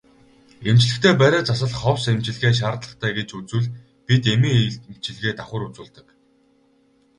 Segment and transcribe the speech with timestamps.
[0.69, 3.67] Эмчлэхдээ бариа засал ховс эмчилгээ шаардлагатай гэж үзвэл
[4.07, 4.57] бид эмийн
[4.91, 6.07] эмчилгээ давхар үзүүлдэг.